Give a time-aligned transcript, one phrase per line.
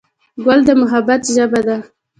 [0.43, 1.77] ګل د محبت ژبه ده.